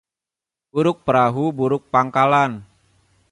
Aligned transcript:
Buruk 0.73 0.97
perahu, 1.05 1.45
buruk 1.57 1.83
pangkalan 1.93 2.51